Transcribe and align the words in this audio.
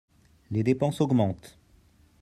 Les 0.49 0.63
dépenses 0.63 0.99
augmentent 0.99 1.59